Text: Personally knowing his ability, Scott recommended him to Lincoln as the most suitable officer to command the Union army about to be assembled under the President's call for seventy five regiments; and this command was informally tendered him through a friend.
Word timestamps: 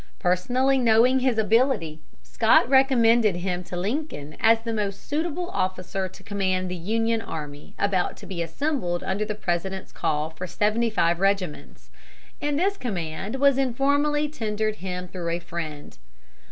Personally 0.17 0.79
knowing 0.79 1.19
his 1.19 1.37
ability, 1.37 1.99
Scott 2.23 2.67
recommended 2.67 3.35
him 3.35 3.63
to 3.65 3.75
Lincoln 3.77 4.35
as 4.39 4.59
the 4.59 4.73
most 4.73 5.07
suitable 5.07 5.51
officer 5.51 6.07
to 6.09 6.23
command 6.23 6.71
the 6.71 6.75
Union 6.75 7.21
army 7.21 7.75
about 7.77 8.17
to 8.17 8.25
be 8.25 8.41
assembled 8.41 9.03
under 9.03 9.25
the 9.25 9.35
President's 9.35 9.91
call 9.91 10.31
for 10.31 10.47
seventy 10.47 10.89
five 10.89 11.19
regiments; 11.19 11.91
and 12.41 12.57
this 12.57 12.77
command 12.77 13.35
was 13.35 13.59
informally 13.59 14.27
tendered 14.27 14.77
him 14.77 15.07
through 15.07 15.29
a 15.29 15.37
friend. 15.37 15.99